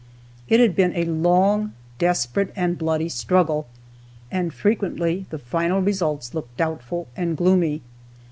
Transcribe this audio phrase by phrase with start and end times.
[0.47, 3.67] It had been a long, desperate, and bloody struggle,
[4.31, 7.83] and frequently the final result looked doubtful and gloomy.